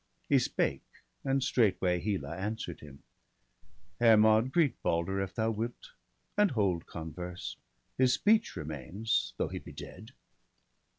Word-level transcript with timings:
'''He 0.29 0.39
spake; 0.39 0.81
and 1.23 1.43
straightway 1.43 1.99
Hela 1.99 2.35
answered 2.35 2.79
him:—' 2.79 3.03
Hermod, 4.01 4.51
greet 4.51 4.81
Balder 4.81 5.21
if 5.21 5.35
thou 5.35 5.51
wilt, 5.51 5.91
and 6.35 6.49
hold 6.49 6.87
Converse; 6.87 7.55
his 7.99 8.11
speech 8.13 8.55
remains, 8.55 9.35
though 9.37 9.49
he 9.49 9.59
be 9.59 9.71
dead.' 9.73 10.07